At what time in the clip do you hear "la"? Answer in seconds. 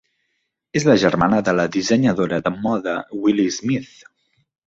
0.91-0.95, 1.59-1.65